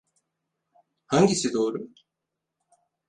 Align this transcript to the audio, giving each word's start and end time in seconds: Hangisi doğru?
Hangisi 1.07 1.53
doğru? 1.53 1.87